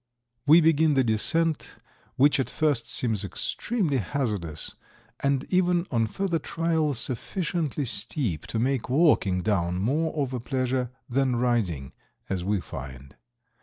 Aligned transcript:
We 0.47 0.61
begin 0.61 0.95
the 0.95 1.03
descent, 1.03 1.75
which 2.15 2.39
at 2.39 2.49
first 2.49 2.87
seems 2.89 3.23
extremely 3.23 3.97
hazardous, 3.97 4.73
and 5.19 5.43
even 5.53 5.85
on 5.91 6.07
further 6.07 6.39
trial 6.39 6.95
sufficiently 6.95 7.85
steep 7.85 8.47
to 8.47 8.57
make 8.57 8.89
walking 8.89 9.43
down 9.43 9.79
more 9.79 10.11
of 10.15 10.33
a 10.33 10.39
pleasure 10.39 10.89
than 11.07 11.35
riding, 11.35 11.93
as 12.31 12.43
we 12.43 12.59
find. 12.59 13.15